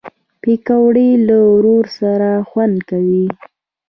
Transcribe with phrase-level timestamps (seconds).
[0.41, 3.25] پکورې له ورور سره خوند کوي